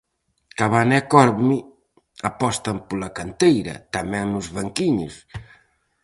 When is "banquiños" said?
4.57-5.15